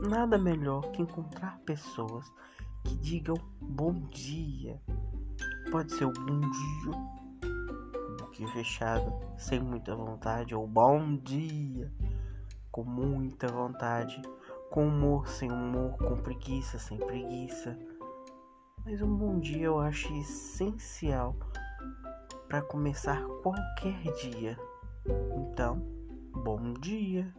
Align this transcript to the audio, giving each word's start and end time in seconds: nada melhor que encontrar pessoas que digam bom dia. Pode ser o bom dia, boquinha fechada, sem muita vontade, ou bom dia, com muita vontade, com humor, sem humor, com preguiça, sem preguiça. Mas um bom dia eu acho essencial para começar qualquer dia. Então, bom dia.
nada 0.00 0.38
melhor 0.38 0.90
que 0.92 1.02
encontrar 1.02 1.58
pessoas 1.64 2.24
que 2.84 2.96
digam 2.96 3.36
bom 3.60 3.92
dia. 4.08 4.80
Pode 5.70 5.92
ser 5.92 6.06
o 6.06 6.12
bom 6.12 6.40
dia, 6.40 6.92
boquinha 8.18 8.48
fechada, 8.48 9.12
sem 9.36 9.60
muita 9.60 9.94
vontade, 9.94 10.54
ou 10.54 10.66
bom 10.66 11.16
dia, 11.16 11.92
com 12.72 12.82
muita 12.82 13.46
vontade, 13.48 14.20
com 14.70 14.88
humor, 14.88 15.28
sem 15.28 15.50
humor, 15.50 15.96
com 15.98 16.16
preguiça, 16.16 16.78
sem 16.78 16.98
preguiça. 16.98 17.78
Mas 18.84 19.02
um 19.02 19.14
bom 19.14 19.38
dia 19.38 19.66
eu 19.66 19.78
acho 19.78 20.12
essencial 20.14 21.36
para 22.48 22.62
começar 22.62 23.22
qualquer 23.42 24.02
dia. 24.14 24.58
Então, 25.36 25.76
bom 26.32 26.72
dia. 26.72 27.32